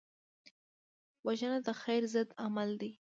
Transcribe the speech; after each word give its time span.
وژنه 1.25 1.59
د 1.67 1.69
خیر 1.81 2.03
ضد 2.13 2.29
عمل 2.43 2.69
دی 2.81 2.91